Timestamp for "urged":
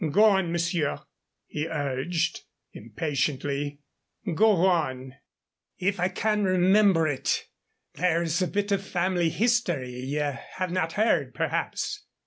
1.67-2.41